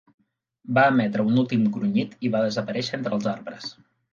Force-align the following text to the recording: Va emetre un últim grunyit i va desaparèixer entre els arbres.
Va 0.77 0.85
emetre 0.93 1.27
un 1.31 1.37
últim 1.43 1.67
grunyit 1.75 2.17
i 2.29 2.33
va 2.37 2.43
desaparèixer 2.49 2.99
entre 3.01 3.17
els 3.19 3.33
arbres. 3.37 3.71